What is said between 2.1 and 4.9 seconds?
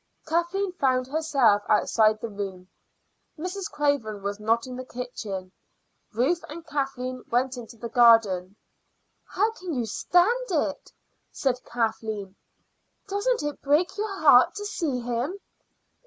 the room. Mrs. Craven was not in the